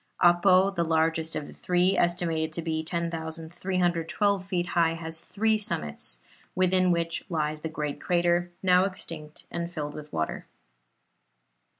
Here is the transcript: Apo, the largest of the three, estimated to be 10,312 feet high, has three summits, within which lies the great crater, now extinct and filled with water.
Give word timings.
Apo, 0.19 0.71
the 0.71 0.83
largest 0.83 1.35
of 1.35 1.45
the 1.45 1.53
three, 1.53 1.95
estimated 1.95 2.51
to 2.53 2.63
be 2.63 2.83
10,312 2.83 4.43
feet 4.47 4.65
high, 4.69 4.95
has 4.95 5.21
three 5.21 5.59
summits, 5.59 6.19
within 6.55 6.89
which 6.89 7.23
lies 7.29 7.61
the 7.61 7.69
great 7.69 8.01
crater, 8.01 8.49
now 8.63 8.83
extinct 8.85 9.45
and 9.51 9.71
filled 9.71 9.93
with 9.93 10.11
water. 10.11 10.47